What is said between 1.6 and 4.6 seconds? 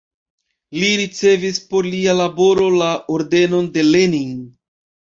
por lia laboro la Ordenon de Lenin.